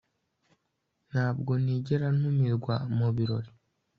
Ntabwo 1.09 1.51
nigera 1.63 2.07
ntumirwa 2.17 2.75
mubirori 2.97 3.49